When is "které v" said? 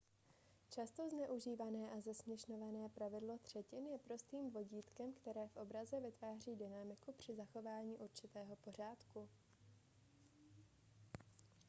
5.13-5.57